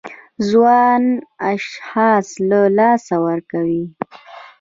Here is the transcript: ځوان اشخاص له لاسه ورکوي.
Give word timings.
ځوان 0.49 1.03
اشخاص 1.53 2.27
له 2.49 2.61
لاسه 2.77 3.15
ورکوي. 3.27 3.83